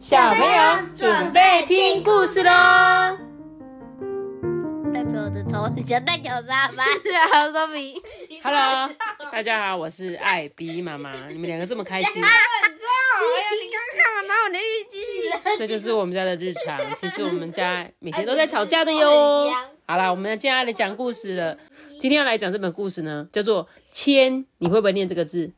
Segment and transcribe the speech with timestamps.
[0.00, 2.50] 小朋友准备听故事喽！
[4.94, 7.94] 代表我的头很像带条沙发，然后说明
[8.42, 8.88] Hello，
[9.30, 11.28] 大家好，我是艾比妈妈。
[11.28, 12.26] 你们两个这么开心、啊，
[12.64, 12.80] 很重。
[13.20, 15.58] 哎呀，你刚刚看完拿我的预计？
[15.58, 16.80] 这就是我们家的日常。
[16.96, 19.52] 其实我们家每天都在吵架的哟。
[19.86, 21.58] 好啦，我们接下来来讲故事了。
[21.98, 25.52] 今天要来讲这本故事呢，叫做《牵》，你会不会念这个字？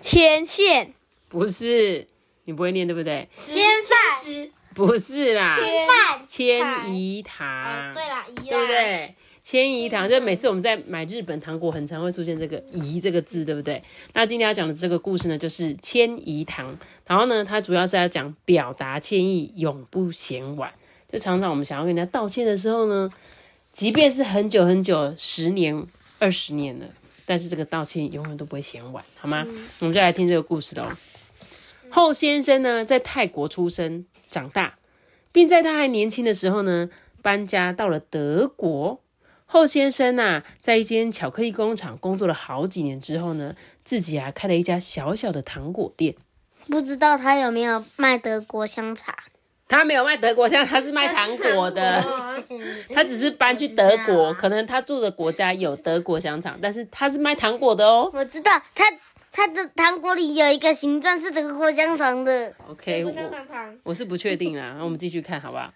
[0.00, 0.94] 牵线，
[1.28, 2.08] 不是，
[2.44, 3.28] 你不会念对不对？
[3.34, 7.92] 千饭，不是啦，千饭，千怡糖。
[7.94, 8.66] 对啦，一对不？
[8.66, 9.14] 对？
[9.42, 13.82] 千怡糖，就是每次我们在买日本糖果，很常会出现这个“怡”这个字，对不对？
[14.14, 16.74] 那今天要讲的这个故事呢，就是千怡糖。
[17.06, 20.72] 然后呢，它主要是要讲表达歉意，永不嫌晚。
[21.12, 23.12] 就常常我们想要跟人家道歉的时候呢，
[23.70, 25.86] 即便是很久很久，十年、
[26.18, 26.86] 二十年了，
[27.26, 29.46] 但是这个道歉永远都不会嫌晚，好吗？
[29.80, 30.88] 我们就来听这个故事喽。
[31.94, 34.78] 后先生呢，在泰国出生长大，
[35.30, 36.90] 并在他还年轻的时候呢，
[37.22, 39.00] 搬家到了德国。
[39.46, 46.16] 后先生呐、在一间巧克力工厂工作了好几年之后呢，自己啊开了一家小小的糖果店。
[46.68, 49.14] 不知道他有没有卖德国香肠？
[49.68, 52.02] 他没有卖德国香，他是卖糖果的。
[52.92, 58.10] 他只是搬去德国，可能他住的国家有德国香肠，但是他是卖糖果的哦。
[58.12, 58.84] 我知道，他
[59.36, 62.54] 他的糖果里有一个形状是德国香肠的。
[62.68, 63.76] OK，我糖。
[63.82, 65.74] 我是不确定啦， 那我们继续看好不好？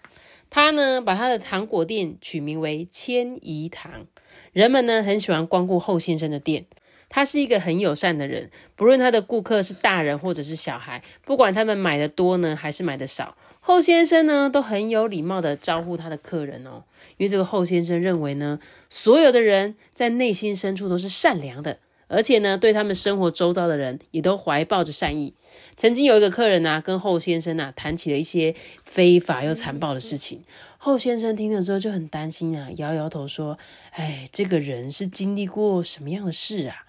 [0.49, 4.07] 他呢，把他的糖果店取名为千怡堂，
[4.53, 6.67] 人们呢很喜欢光顾后先生的店。
[7.09, 16.85] 他是一个很友善的人，不论他的顾客是大人或者是小孩，不管他们买的多呢还是买的少，后先生呢都很有礼貌的招呼他的客人哦。
[17.17, 25.33] 因为这个后先生认为呢，所有的人在内心深处都是善良的，而且呢对他们生活周遭的人也都怀抱着善意。
[25.77, 30.43] 曾经有一个客人啊，跟后先生啊谈起了一些非法又残暴的事情。
[30.77, 33.57] 后先生听了之后就很担心啊，摇摇头说
[33.91, 36.85] ：“哎，这个人是经历过什么样的事啊？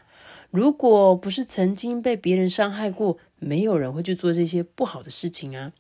[0.51, 5.73] 如果不是曾经被别人伤害过，没有人会去做这些不好的事情啊。”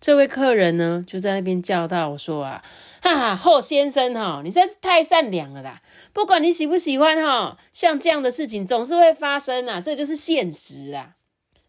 [0.00, 2.62] 这位客人呢，就在那边叫道说啊，
[3.02, 5.82] 哈哈，后先生哈、你实在是太善良了啦！
[6.12, 11.16] 不管你喜不喜欢哈、像这样的事情总是会发生啊，这就是现实啊。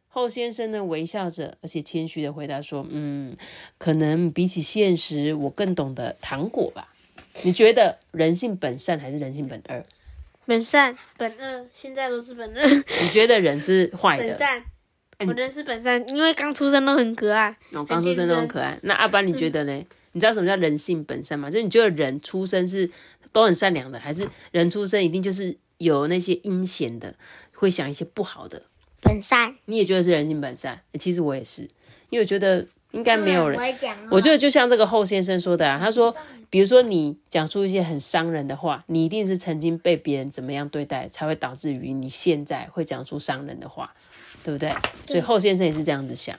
[0.08, 3.38] 后先生呢，微笑着，而且谦虚的回答说：“嗯，
[3.78, 6.90] 可能比起现实，我更懂得糖果吧？
[7.44, 9.86] 你觉得人性本善还是人性本恶？
[10.46, 12.68] 本善本恶，现在都是本恶。
[12.68, 14.24] 你觉得人是坏的？
[14.28, 14.66] 本善，哎
[15.20, 17.56] 我觉得是本善，因为刚出生都很可爱。
[17.74, 18.80] 哦，刚出生都很可爱。
[18.84, 19.86] 那阿班，你觉得呢？
[20.14, 21.52] 你知道什么叫人性本善吗？
[21.52, 22.90] 就是你觉得人出生是
[23.32, 27.14] 都很善良的，还是人出生一定就是有那些阴险的，
[27.54, 28.64] 会想一些不好的？
[29.02, 30.82] 本善，你也觉得是人性本善？
[30.94, 31.64] 欸其实我也是，
[32.10, 33.60] 因为我觉得应该没有人。
[34.10, 36.16] 我觉得就像这个后先生说的啊，他说，
[36.50, 43.94] 比如说你讲出一些很伤人的话，你一定是曾经被别人怎么样对待，才会导致于你现在会讲出伤人的话，
[44.44, 44.72] 对不对？
[45.06, 46.38] 所以后先生也是这样子想。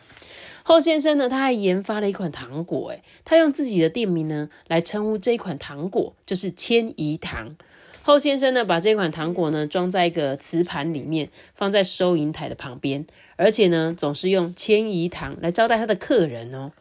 [0.63, 7.57] 后先生呢，他还研发了一款糖果，诶，他用自己的店名呢来称呼这一款糖果，就是千怡糖。
[8.03, 13.05] 后先生呢，把这款糖果呢装在一个瓷盘里面，放在收银台的旁边，
[13.37, 16.73] 而且呢，总是用千怡糖来招待他的客人哦。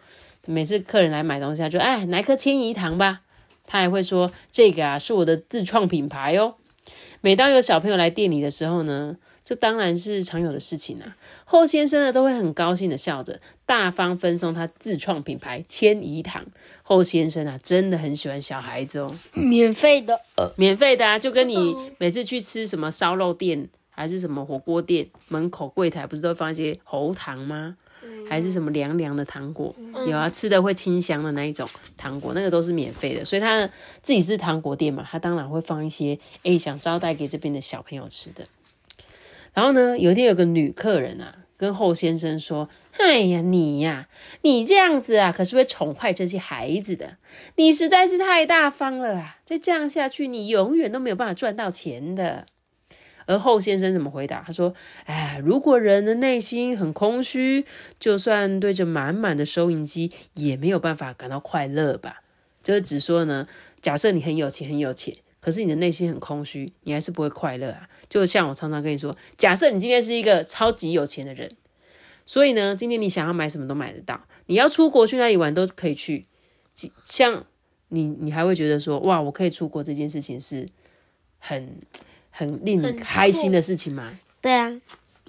[0.46, 3.22] 每次客人来买东西，他就哎来颗千怡糖吧。
[3.66, 6.56] 他还会说这个啊是我的自创品牌哦。
[7.22, 9.18] 每当有小朋友来店里的时候呢，
[9.49, 11.17] 这当然是常有的事情啊。
[11.43, 16.45] 后先生呢都会很高兴的笑着，大方分送他自创品牌千怡糖。
[16.83, 19.15] 后先生啊真的很喜欢小孩子哦。
[19.33, 20.21] 免费的，
[20.55, 27.75] 免费的啊，就跟你每次去吃什么烧肉店还是什么火锅店门口柜台不是都放一些喉糖吗？
[28.29, 29.75] 还是什么凉凉的糖果？
[30.05, 31.67] 有啊，吃的会清香的那一种
[31.97, 33.25] 糖果，那个都是免费的。
[33.25, 33.67] 所以他
[34.03, 38.45] 自己是糖果店嘛，他当然会放一些诶想招待给这边的小朋友吃的。
[39.53, 42.69] 然后呢，有一天有个女客人啊，跟后先生说
[42.99, 44.07] ：“哎呀，你呀、
[44.43, 47.17] 你这样子啊，可是会宠坏这些孩子的。
[47.55, 49.37] 你实在是太大方了啊！
[49.43, 52.46] 再这样下去，你永远都没有办法赚到钱的。”
[53.25, 54.43] 而后先生怎么回答？
[54.43, 54.73] 他说
[55.05, 57.63] ：“哎，如果人的内心很空虚，
[57.99, 62.23] 就算对着满满的收银机，也没有办法感到快乐吧？
[62.63, 63.47] 就是只说呢，
[63.81, 67.88] 假设你很有钱，很有钱，可是你的内心很空虚，你还是不会快乐啊。
[68.08, 71.56] 就像我常常跟你说，假设你今天是一个超级有钱的人，
[72.26, 76.26] 所以呢，今天你想要买什么都买得到，你要出国去哪里玩都可以去。
[77.03, 77.46] 像
[77.90, 80.68] 你，你还会觉得说，哇，我可以出国这件事情是
[81.38, 81.76] 很
[82.30, 84.18] 很令你开心的事情吗？
[84.41, 84.70] 对啊，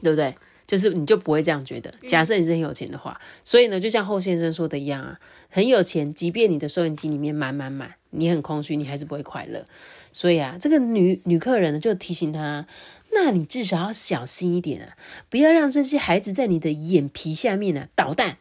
[0.02, 0.34] 对不对？
[0.66, 1.92] 就是你就不会这样觉得。
[2.06, 5.18] 假设你是很有钱的话，所以呢，就像后先生说的一样啊，
[5.48, 9.66] 很有钱，即便你的收音机里面满满满，你很空虚，你还是不会快乐。
[10.12, 12.66] 所以啊，这个女女客人呢就提醒他，
[13.12, 14.96] 那你至少要小心一点啊，
[15.28, 18.38] 不要让这些孩子在你的眼皮下面呢捣蛋。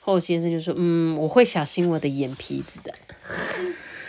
[0.00, 2.92] 后先生就说，嗯，我会小心我的眼皮子的。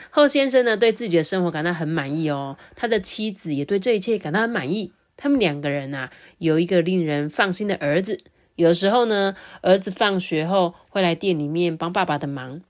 [0.10, 4.92] 后先生呢，对自己的生活感到很满意哦，他的妻子也对这一切感到很满意。
[5.16, 6.10] 他们两个人呐，
[6.40, 8.20] 有一个令人放心的儿子。
[8.56, 12.62] 有时候呢，儿子放学后会来店里面帮爸爸的忙。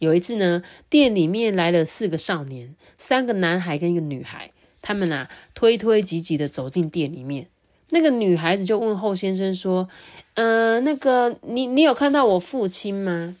[0.00, 4.50] 有一次呢，店里面来了四个少年，三个男孩跟一个女孩。
[4.82, 7.48] 他们啊，推推挤挤的走进店里面。
[7.90, 9.88] 那个女孩子就问后先生说
[10.34, 13.36] ：“呃，那个你你有看到我父亲吗？”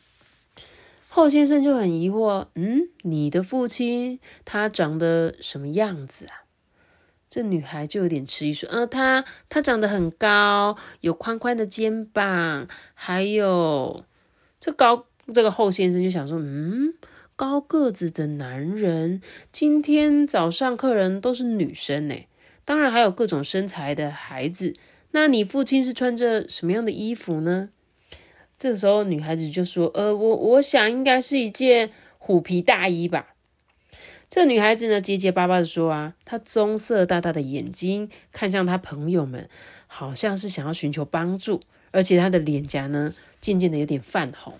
[1.08, 6.44] 后先生就很疑惑，嗯，你的父亲他长得什么样子啊？
[7.30, 14.04] 这女孩就有点迟疑说，呃，他他长得很高，有宽宽的肩膀，还有
[14.58, 16.94] 这高这个后先生就想说，嗯，
[17.36, 22.14] 高个子的男人，今天早上客人都是女生呢，
[22.64, 24.74] 当然还有各种身材的孩子。
[25.12, 27.70] 那你父亲是穿着什么样的衣服呢？
[28.56, 33.34] 这时候，女孩子就说：“呃，我我想应该是一件虎皮大衣吧。”
[34.28, 39.48] 这女孩子呢，结结巴巴的说：“啊，她棕色大大的眼睛看向她朋友们，
[39.88, 41.60] 好像是想要寻求帮助，
[41.90, 44.54] 而且她的脸颊呢，渐渐的有点泛红。”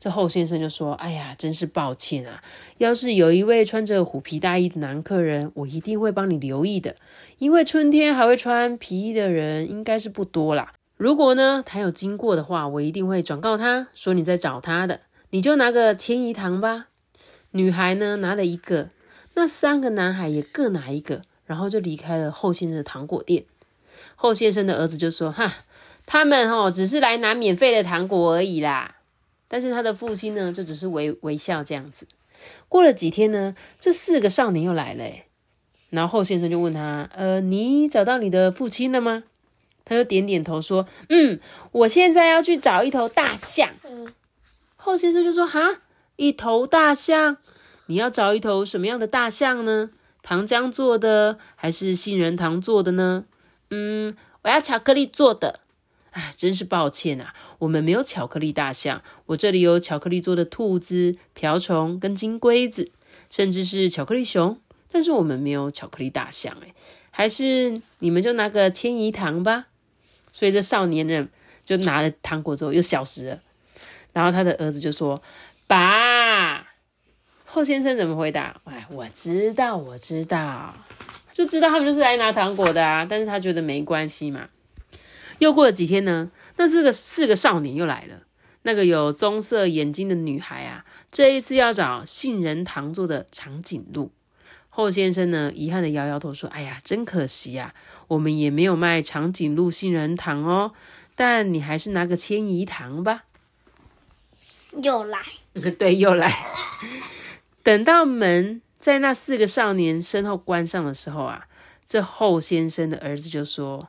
[0.00, 2.42] 这后先生就说：“哎呀，真是抱歉啊！
[2.78, 6.96] 要是有一位穿着虎皮大衣的男客人，我一定会帮你留意的，
[7.36, 15.00] 因为春天还会穿皮衣的人应该是不多啦。”如果呢，他有经过的话，我一定会转告他说你在找他的。
[15.30, 16.86] 你就拿个千怡糖吧。
[17.50, 18.88] 女孩呢拿了一个，
[19.34, 23.44] 那三个男孩也各拿一个，然后就离开了后先生的糖果店。
[24.16, 25.64] 后先生的儿子就说：“哈，
[26.06, 28.96] 他们哦只是来拿免费的糖果而已啦。”
[29.52, 32.06] 但是他的父亲呢，就只是微微笑这样子。
[32.68, 35.04] 过了几天呢，这四个少年又来了，
[35.90, 39.24] 然后后先生就问他：“呃，你找到你的父亲了吗？”
[39.84, 41.40] 他就点点头说：“嗯，
[41.72, 43.70] 我现在要去找一头大象。”
[44.76, 45.80] 后先生就说：“哈，
[46.14, 47.38] 一头大象？
[47.86, 49.90] 你要找一头什么样的大象呢？
[50.22, 53.24] 糖浆做的还是杏仁糖做的呢
[53.70, 55.60] ？”“嗯，我要巧克力做的。
[56.10, 59.02] ”“哎，真是抱歉啊，我们没有巧克力大象。
[59.26, 62.90] 我这里有巧克力做的兔子、瓢虫跟金龟子，
[63.28, 64.58] 甚至是巧克力熊，
[64.90, 66.56] 但是我们没有巧克力大象。
[66.64, 66.74] 哎，
[67.10, 69.66] 还是你们就拿个千怡糖吧。”
[70.32, 71.28] 所以这少年人
[71.64, 73.40] 就拿了糖果之后又消失了，
[74.12, 75.20] 然后他的儿子就说
[75.66, 76.66] ：“爸。”
[77.44, 78.60] 后先生怎么回答？
[78.64, 80.72] 哎，我知道，我知道，
[81.32, 83.04] 就知道他们就是来拿糖果的啊。
[83.08, 84.48] 但是他觉得没关系嘛。
[85.40, 88.20] 又过了几天呢，那四个四个少年又来了。
[88.62, 94.12] 那个有棕色眼睛的女孩啊，这一次要找杏仁糖做的长颈鹿。
[94.68, 97.74] 后先生呢，遗憾的摇摇头说：“哎呀，真可惜呀，
[98.08, 100.72] 我们也没有卖长颈鹿杏仁糖哦。
[101.16, 103.24] 但你还是拿个千怡糖吧。
[104.82, 105.18] ”又来，
[105.78, 106.30] 对，又来。
[107.64, 111.46] 等到门在那四个少年身后关上的时候啊，
[111.86, 113.88] 这后先生的儿子就说：“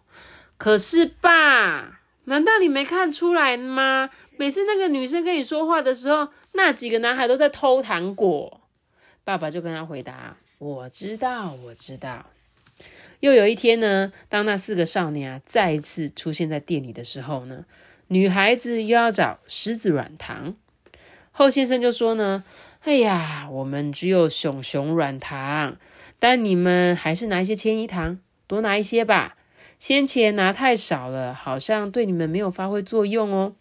[0.61, 4.11] 可是爸，难道你没看出来吗？
[4.37, 8.61] 每次那个女生跟你说话的时候，那几个男孩都在偷糖果。”
[9.25, 10.37] 爸爸就跟他回答。
[10.59, 12.27] 我知道，我知道。
[13.21, 17.65] 又有一天呢，当那四个少年啊再一次出现在店里的时候呢，
[18.09, 20.53] 女孩子又要找狮子软糖。
[21.31, 22.44] 后先生就说呢
[22.85, 25.77] ：“哎呀，我们只有熊熊软糖，
[26.19, 29.37] 但你们还是拿一些千一糖，多拿一些吧。
[29.81, 33.56] 先前拿太少了，好像对你们没有发挥作用哦。”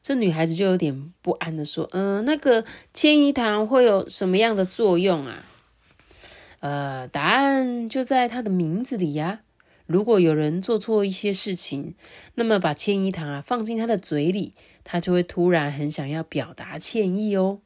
[0.00, 2.64] 这女孩子就有点不安的说：“嗯，那个
[2.94, 5.44] 千一糖会有什么样的作用啊？”
[6.60, 9.40] 呃，答案就在他的名字里呀。
[9.84, 11.94] 如果有人做错一些事情，
[12.36, 17.60] 那么把歉意糖啊放进他的嘴里，他就会突然很想要表达歉意哦。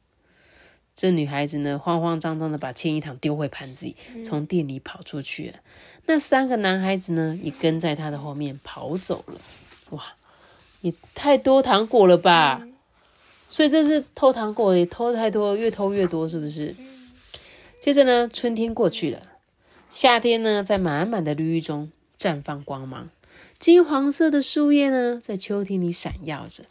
[0.97, 5.53] 这女孩子呢，慌慌张张的把千一糖丢回盘子里，从店里跑出去了。
[6.07, 9.39] 那三个男孩子呢，也跟在他的后面跑走了。
[9.91, 10.03] 哇，
[10.81, 12.67] 也太多糖果了吧？
[13.47, 16.75] 所以这是偷糖果，也偷太多，越偷越多，是不是？
[17.79, 19.21] 接着呢，春天过去了，
[19.91, 23.07] 夏天呢，在满满的绿意中绽放光芒，
[23.59, 26.63] 金黄色的树叶呢，在秋天里闪耀着，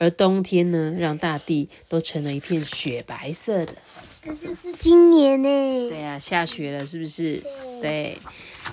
[0.00, 3.74] 而冬天呢，让大地都成了一片雪白色的。
[4.22, 5.48] 这就是今年呢。
[5.90, 7.42] 对呀，下雪了，是不是？
[7.82, 8.18] 对。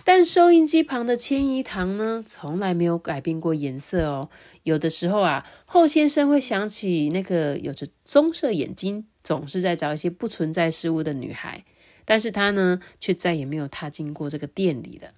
[0.06, 4.30] 但收音机旁的千一堂呢，从来没有改变过颜色哦。
[4.64, 11.66] 有的时候啊，后先生会想起那个有着棕色眼睛、总是在找一些不存在事物的女孩，
[12.06, 15.10] 但是他呢，却再也没有踏进过这个店里了。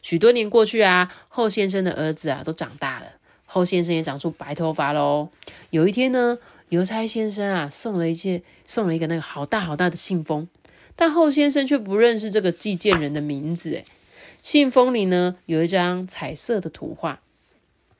[0.00, 3.14] 许多年过去啊，后先生的儿子啊都长大了，
[3.56, 5.30] 后先生也长出白头发喽。
[5.70, 6.36] 有一天呢，
[6.68, 10.46] 邮差先生啊送了一件，送了一个那个好大好大的信封，
[10.94, 13.70] 但后先生却不认识这个寄件人的名字。
[13.70, 13.86] 诶
[14.42, 17.22] 信封里呢有一张彩色的图画，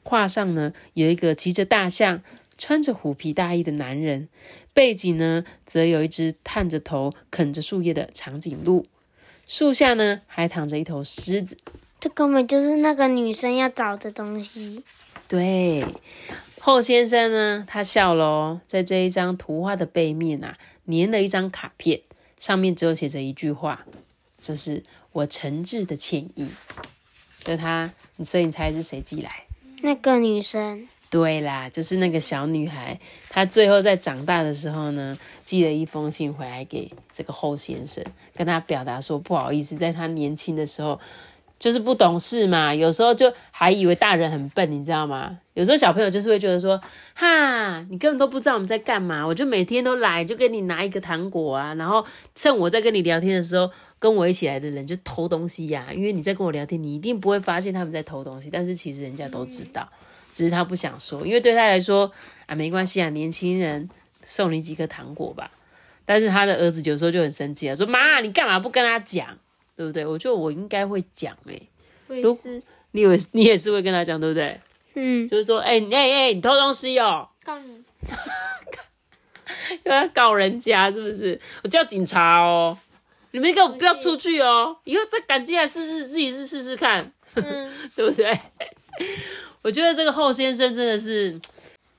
[0.02, 2.22] 画上呢有一个骑着大象、
[2.58, 4.28] 穿着虎皮大衣的男人，
[4.74, 8.84] 背景呢则有一只探着头啃着树叶的长颈鹿，
[9.46, 11.56] 树下呢还躺着一头狮子。
[11.98, 14.84] 这根本就是那个女生要找的东西。
[15.28, 15.84] 对，
[16.60, 20.56] 后先生呢，他笑了哦，在这一张图画的背面啊，
[20.86, 22.00] 粘了一张卡片，
[22.38, 23.84] 上面只有写着一句话，
[24.38, 26.48] 就是我诚挚的歉意。
[27.42, 27.92] 就他，
[28.22, 29.46] 所以你猜是谁寄来？
[29.82, 33.00] 那个女生，对啦，就是那个小女孩。
[33.28, 38.04] 她最后在长大的时候呢，寄了一封信回来给这个后先生，
[38.34, 41.00] 跟他表达说不好意思，在他年轻的时候。
[41.58, 45.38] 就是不懂事嘛，有时候就还以为大人很笨，你知道吗？
[45.54, 46.78] 有时候小朋友就是会觉得说，
[47.14, 59.88] 哈，你根本都不知道我们在干嘛，我就每天都来，就给你拿一个糖果啊，然后趁我在跟你聊天的时候，跟我一起来的人就偷东西呀，因为你在跟我聊天，你一定不会发现他们在偷东西，但是其实人家都知道，
[60.30, 62.12] 只是他不想说，因为对他来说
[62.44, 63.88] 啊，没关系啊，年轻人
[64.22, 65.50] 送你几颗糖果吧，
[66.04, 69.38] 但是他的儿子有时候就很生气啊，说妈，你干嘛不跟他讲？
[69.76, 70.06] 对不对？
[70.06, 71.60] 我觉得我应该会讲哎，
[72.08, 74.60] 如是，你以为你也是会跟他讲，对不对？
[74.94, 77.84] 嗯，就是说，哎哎哎，你偷东西哦，告你，
[79.84, 81.38] 又要告人家是不是？
[81.62, 82.78] 我叫警察哦，
[83.32, 88.38] 你们给我不要出去哦，以后再敢进来试试，自己试试试看，嗯， 对不对？
[89.60, 91.38] 我觉得这个后先生真的是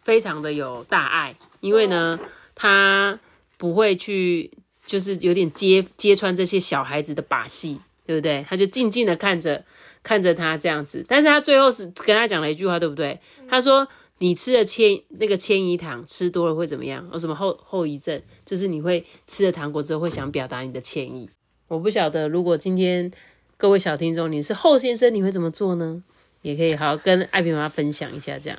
[0.02, 2.20] 非常的有大爱，因为呢，
[2.56, 3.20] 他
[3.58, 4.50] 不会去。
[4.88, 8.44] 就是有点揭揭穿这些小孩子的把戏，对不对？
[8.50, 9.64] 他就静静的看着
[10.02, 13.20] 看着他这样子，但是他最后是跟他讲了一句话，对不对？
[13.50, 13.86] 他说
[14.20, 17.08] ：“你吃了千那个千一糖，吃多了会怎么样？
[17.12, 18.20] 有什么后后遗症？
[18.46, 21.30] 就是你会吃了糖果之后会想表达你的歉意。
[21.68, 23.12] 我不晓得，如果今天
[23.58, 26.02] 各位小听众你是后先生，你会怎么做呢？
[26.44, 28.58] 也可以好好跟艾比妈妈分享一下这样。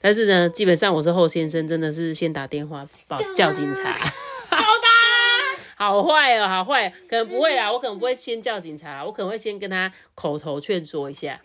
[0.00, 3.94] 但是呢，基本上我是后先生，真的是先打电话报叫警察。”
[5.78, 11.38] 好坏哦，好坏，可能不会啦，我可能不会先叫警察，我可能会先跟他口头劝说一下。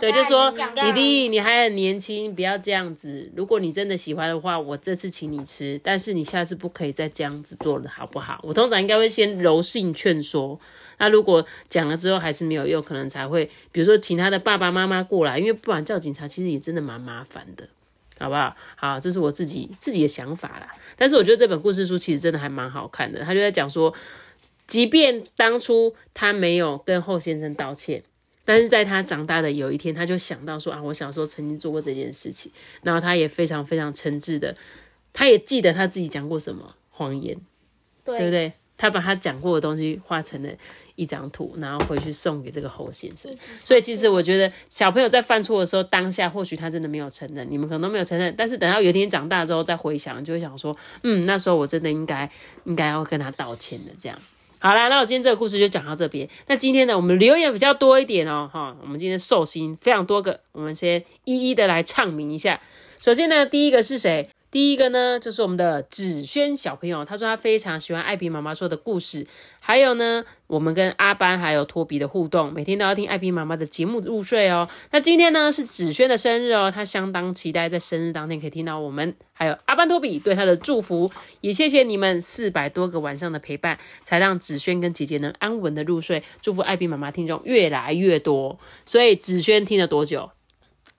[0.00, 3.30] 对，就说弟弟，你还很年轻，不要这样子。
[3.36, 8.40] 如果你真的喜欢的话，我这次请你吃，但是你下次不可以再这样子做了，好不好？
[8.42, 10.58] 我通常应该会先柔性劝说。
[10.98, 17.68] 那如果讲了之后还是没有用，可能才会，比如说请他的爸爸妈妈过来，因为不然叫警察其实也真的蛮麻烦的。
[18.18, 18.56] 好不好？
[18.76, 20.74] 好，这是我自己自己的想法啦。
[20.96, 23.20] 但是我觉得这本故事书其实真的还蛮好看的。
[23.22, 23.92] 他就在讲说，
[24.66, 28.02] 即便当初他没有跟后先生道歉，
[28.44, 32.50] 但是在他长大的有一天，他就想到说啊，我小时候曾经做过这件事情。
[32.82, 34.56] 然后他也非常非常诚挚的，
[35.12, 37.36] 他也记得他自己讲过什么谎言，
[38.04, 38.52] 对不对？
[38.76, 40.50] 他把他讲过的东西画成了
[40.94, 43.34] 一张图，然后回去送给这个侯先生。
[43.60, 48.34] 所以其实我觉得小朋友在犯错的时候，当下或许他真的没有承认，你们可能都没有承认。
[48.36, 52.30] 但是等到有一天长大之后再回想，就会想说，嗯，那时候我真的应该
[52.64, 53.92] 应该要跟他道歉的。
[53.98, 54.18] 这样
[54.58, 56.28] 好啦，那我今天这个故事就讲到这边。
[56.46, 62.60] 那今天呢，我们留言比较多一点哦，哈，我们今天寿星非常多个，我们先一一的来唱名一下。
[62.98, 64.30] 首先呢，第一个是谁？
[64.56, 69.26] 第一个呢，就是我们的子轩小朋友，他说他非常喜欢艾比妈妈说的故事，
[69.60, 74.66] 还有呢，我们跟阿班还有托比的互动，每天都要听艾比妈妈的节目入睡哦。
[74.92, 81.10] 那今天呢是子轩的生日哦，他相当期待在生日当天可以听到我们还有阿班托比对他的祝福，
[81.42, 86.22] 也谢谢你们四百多个晚上的陪伴，才让子轩跟姐姐能安稳的入睡。
[86.40, 90.30] 祝福艾比妈妈听众越来越多，所以子轩听了多久？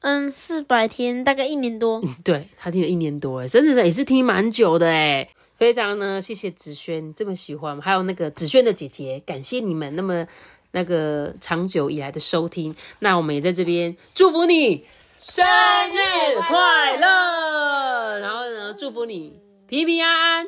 [0.07, 1.99] 嗯，四百天，大概一年多。
[2.01, 10.25] 嗯对他听了一年多，哎，甚至也是听蛮久的，哎，非常呢，谢谢子轩这么喜欢，还有那个子轩的姐姐，感谢你们那么
[10.71, 12.73] 那个长久以来的收听。
[12.99, 14.85] 那我们也在这边祝福你
[15.17, 20.47] 生日快乐，然后呢，祝福你平平安安、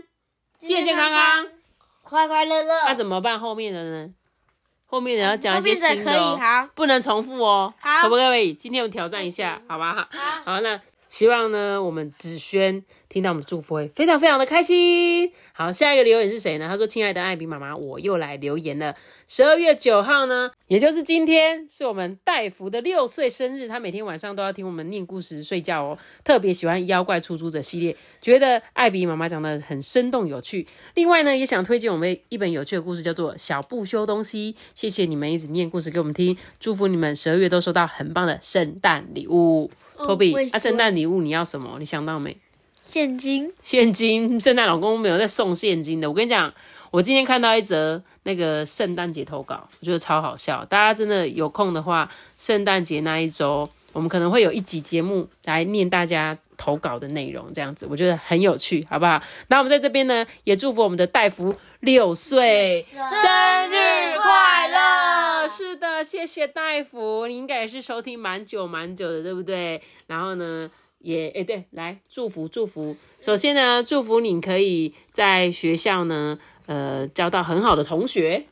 [0.57, 1.47] 健健康康、
[2.03, 2.73] 快快乐乐。
[2.85, 3.37] 那怎么办？
[3.37, 4.09] 后面的呢？
[4.91, 8.53] 后面你要讲一些新的，不能重复哦，好，可不可以？
[8.55, 9.93] 今天我们挑战一下，好吧？
[10.11, 15.31] 好，好，那希望呢，我们子轩听到我们的祝福会非常非常的开心。
[15.53, 16.67] 好，下一个留言是谁呢？
[16.67, 18.95] 他说：“亲爱的艾比妈妈，我又来留言了。
[19.27, 23.67] 十二月九号呢，也就是今天，是我们戴福的六岁生日。
[23.67, 30.67] 他每天晚上都要听我们念故事睡觉哦，特别喜欢妖怪出租者系列，觉得艾比妈妈讲的很生动有趣。
[30.93, 34.53] 另外呢，也想推荐我们一本有趣的故事，叫做《小布修东西》。
[34.75, 39.71] 谢谢你们一直念故事给我们听，祝福你们十二月都收到很棒的圣诞礼物。
[40.05, 41.77] 托比，啊，圣诞礼物你要什么？
[41.79, 42.35] 你想到没？
[42.85, 46.09] 现金，现金， 圣诞老公没有在送现金的。
[46.09, 46.51] 我跟你讲，
[46.89, 50.65] 我今天看到一则那个圣诞节投稿，我觉得超好笑。
[50.65, 59.21] 大家真的有空的话，圣诞节那一周，我们可能会有一集节目来念大家投稿的内容，这样子我觉得很有趣，好不好？
[59.49, 64.98] 那我们在这边呢，也祝福我们的戴夫六岁生日快乐。
[65.49, 69.81] 是的，谢谢大夫，你应该也是收听蛮久蛮久的，对不对？
[70.07, 70.69] 然后呢？
[71.01, 72.93] 也哎对，来祝福祝福。
[73.21, 78.47] 首先呢，祝福你可以在学校呢，呃，交到很好的同学。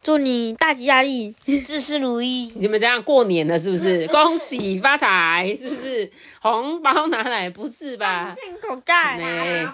[0.00, 2.50] 祝你大吉大利，事事如意。
[2.56, 4.06] 你们这样过年了是不是？
[4.08, 6.10] 恭喜发财是不是？
[6.40, 8.34] 红包拿来不是吧？
[8.42, 9.70] 进口袋拿。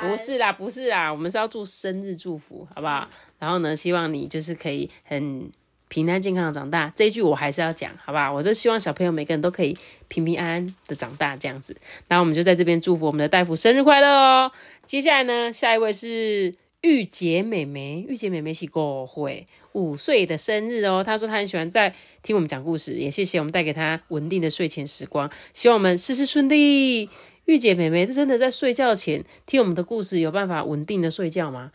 [0.00, 3.08] 不是啦，不是啦，我们是要祝生日祝福，好不好？
[3.38, 5.52] 然后呢，希望你就是可以很。
[5.90, 8.32] 平安健康的长大，这一句我还是要讲，好吧？
[8.32, 11.76] 我都希望小朋友每个人都可以平平安安的长大，这样子。
[12.06, 14.52] 那我们就在这边祝福我们的大夫生日快乐哦。
[14.86, 21.02] 接下来呢，下一位是玉洁妹妹，玉洁妹妹是过会五岁的生日哦。
[21.04, 21.92] 她说她很喜欢在
[22.22, 27.10] 听我们讲故事，也谢谢我们带给她稳定的睡前时光，希望我们事事顺利。
[27.46, 31.72] 玉洁妹妹真的在睡觉前听我们的故事，有办法稳定的睡觉吗？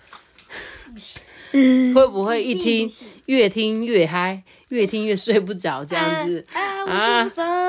[1.51, 2.91] 会不会一听
[3.25, 6.45] 越听越嗨，越听越睡不着这样子
[6.85, 7.23] 啊？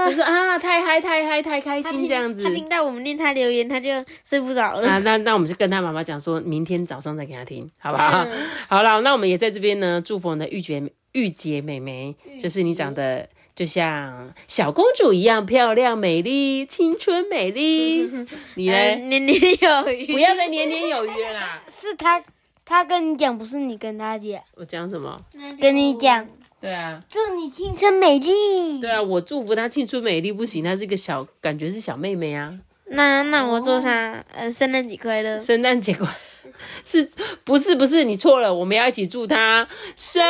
[0.06, 2.42] 就是啊，太嗨太嗨太开心这样子。
[2.42, 3.90] 他听到我们念他留言，他就
[4.24, 4.88] 睡不着了。
[4.88, 8.26] 啊，那那我们就跟他妈妈讲，说明天早上再给他听，好不好？
[8.68, 18.08] 好了，那我们也在这边呢，祝福我们的玉姐玉姐妹妹，就是你长得就像小公主一样漂亮美丽，青春美丽。
[18.54, 18.74] 你呢？
[18.96, 21.62] 年年有余，不要再年年有余了啦。
[21.68, 22.22] 是他。
[22.68, 24.42] 他跟你讲，不是你跟他讲。
[24.56, 25.16] 我讲什么？
[25.60, 26.26] 跟你讲。
[26.60, 27.00] 对啊。
[27.08, 28.80] 祝你青春美丽。
[28.80, 32.52] 对啊，我祝福他青春美丽不行，她是个小，感觉是小妹妹啊。
[32.86, 35.38] 那那我祝他，呃，圣诞节快乐。
[35.38, 36.08] 圣诞节快，
[36.84, 37.08] 是
[37.44, 38.02] 不是不是？
[38.02, 40.20] 你错了，我们要一起祝她生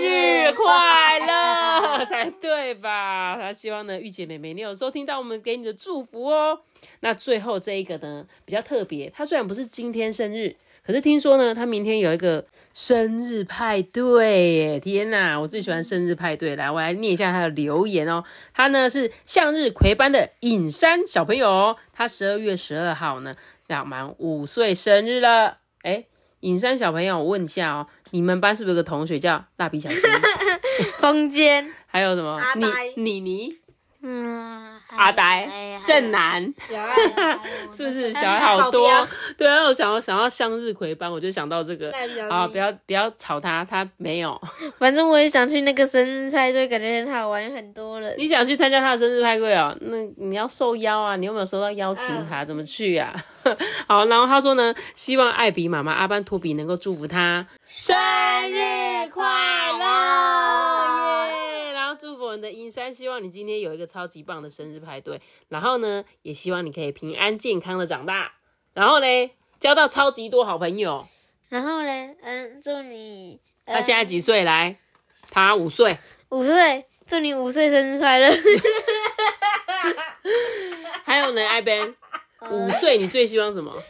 [0.00, 3.36] 日快乐才对吧？
[3.40, 6.60] 他希望呢，玉姐妹妹，你有收听到我们给你的祝福哦。
[7.00, 10.56] 那最后这一个呢，比较特别，他虽然不是今天生日。
[10.86, 14.78] 可是听说呢，他明天有一个生日派对耶！
[14.78, 16.54] 天哪，我最喜欢生日派对。
[16.54, 18.22] 来，我来念一下他的留言哦。
[18.54, 23.34] 他呢是向日葵班的尹山小朋友哦，他十二月十二号呢
[23.66, 25.58] 要满五岁生日了。
[25.82, 26.04] 哎，
[26.40, 30.00] 尹山小朋友，我问一下哦，你们班是不是有个同学叫蜡笔小新？
[31.00, 32.40] 风间还有什么？
[32.94, 33.58] 你妮妮？
[34.02, 34.75] 嗯。
[34.88, 35.48] 阿呆、
[35.84, 36.42] 正南，
[37.72, 38.88] 是不是小孩好多？
[39.36, 41.92] 对啊，我想要想要向日葵班，我就想到这个
[42.30, 42.46] 啊！
[42.46, 44.40] 不要不要吵他，他没有。
[44.78, 48.14] 反正我也想去那个生日派对，感觉很好玩，很多人。
[48.16, 49.76] 你想去参加他的生日派对哦？
[49.80, 51.16] 那你要受邀啊！
[51.16, 52.44] 你有没有收到邀请函？
[52.46, 53.12] 怎么去呀？
[53.86, 57.96] 好，然后他说呢，希望艾比妈妈阿班托比能够祝福他生
[58.50, 59.24] 日快
[59.78, 61.25] 乐。
[61.96, 65.20] 祝福我们的银山，希望你今天有一个超级棒的生日派对。
[65.48, 68.32] 然后呢，也希望你可以平安健康的长大。
[68.74, 71.08] 然后嘞，交到超级多好朋友。
[71.48, 74.44] 然后嘞，嗯，祝你他现在几岁？
[74.44, 74.78] 来，
[75.30, 75.98] 他五岁。
[76.28, 78.30] 五岁，祝你五岁生日快乐。
[81.04, 81.94] 还有呢，艾 Ben，
[82.50, 83.82] 五岁你最希望什么？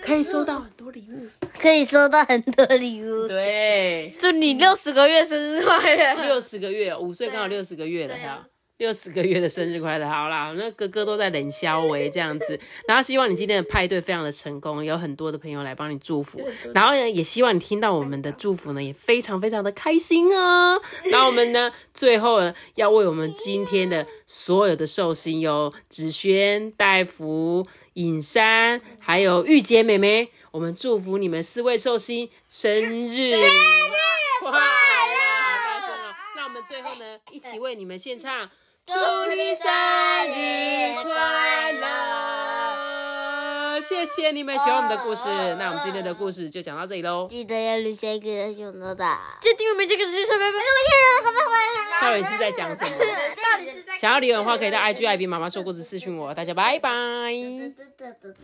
[0.00, 1.28] 可以收到很多礼物，
[1.58, 3.28] 可以收到很多礼物。
[3.28, 6.26] 对，祝你六十个月生日快乐！
[6.26, 8.46] 六十个月，五岁刚好六十个月了哈。
[8.78, 12.58] 六十个月的生日快乐，好啦，那哥哥都在冷消维这样子，
[12.88, 16.40] 然后希望你今天的派对非常的成功，有很多的朋友来帮你祝福，
[16.74, 20.82] 然后呢，也希望你听到我们的祝福呢，也非常非常的开心哦。
[21.04, 33.30] 然后我们呢，最后呢，要为我们今天的所有的寿星有子轩、戴福、尹山，还有玉洁妹妹，我们祝福你们四位寿星生日
[34.40, 34.50] 快乐！
[34.50, 36.14] 好大声哦！
[36.34, 38.50] 那我们最后呢，一起为你们献唱。
[38.84, 38.94] 祝
[39.30, 39.70] 你生
[40.28, 45.22] 日快乐，谢谢你们喜欢我们的故事。
[45.56, 47.28] 那我们今天的故事就讲到这里喽。
[47.30, 49.04] 记得要留下一个熊多的。
[49.40, 50.44] 记得订阅我们这个是什么？
[52.00, 52.90] 到底是在讲什么？
[52.90, 56.34] 到底是在想要留言的话，可以到 IG 艾比妈妈说故事私讯我。
[56.34, 56.90] 大家拜拜。